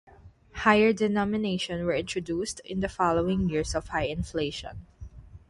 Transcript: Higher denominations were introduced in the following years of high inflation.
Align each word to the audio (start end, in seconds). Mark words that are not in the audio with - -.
Higher 0.53 0.93
denominations 0.93 1.83
were 1.83 1.93
introduced 1.93 2.59
in 2.61 2.79
the 2.79 2.89
following 2.89 3.47
years 3.49 3.75
of 3.75 3.89
high 3.89 4.07
inflation. 4.07 4.87